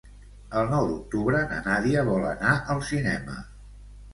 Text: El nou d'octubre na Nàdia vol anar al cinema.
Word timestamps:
El 0.61 0.69
nou 0.69 0.87
d'octubre 0.91 1.41
na 1.51 1.59
Nàdia 1.67 2.07
vol 2.09 2.25
anar 2.33 2.57
al 2.77 2.83
cinema. 2.89 3.37